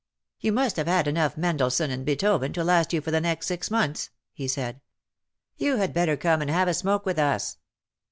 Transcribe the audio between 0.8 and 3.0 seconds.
had enough Mendelssohn and Beethoven to last